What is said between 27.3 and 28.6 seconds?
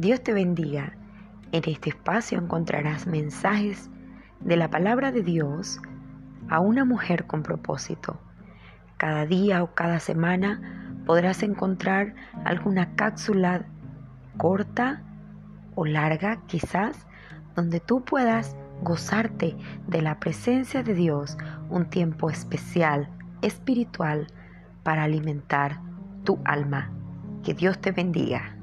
Que Dios te bendiga.